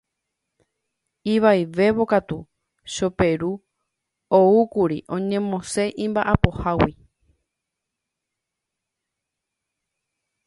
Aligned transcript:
Ivaivévo 1.33 2.03
katu 2.11 2.37
Choperu 2.93 3.51
oúkuri 4.39 4.97
oñemosẽ 5.15 5.85
imba'apohágui. 6.03 6.93